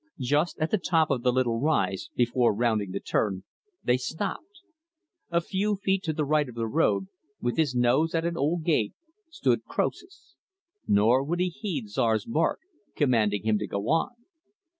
Just 0.23 0.57
at 0.59 0.71
the 0.71 0.79
top 0.79 1.11
of 1.11 1.21
the 1.21 1.31
little 1.31 1.59
rise, 1.59 2.09
before 2.15 2.55
rounding 2.55 2.89
the 2.89 2.99
turn, 2.99 3.43
they 3.83 3.97
stopped. 3.97 4.61
A 5.29 5.39
few 5.41 5.75
feet 5.75 6.01
to 6.05 6.11
the 6.11 6.25
right 6.25 6.49
of 6.49 6.55
the 6.55 6.65
road, 6.65 7.05
with 7.39 7.55
his 7.55 7.75
nose 7.75 8.15
at 8.15 8.25
an 8.25 8.35
old 8.35 8.63
gate, 8.63 8.93
stood 9.29 9.63
Croesus. 9.65 10.33
Nor 10.87 11.23
would 11.23 11.39
he 11.39 11.49
heed 11.49 11.87
Czar's 11.89 12.25
bark 12.25 12.61
commanding 12.95 13.43
him 13.43 13.59
to 13.59 13.67
go 13.67 13.89
on. 13.89 14.09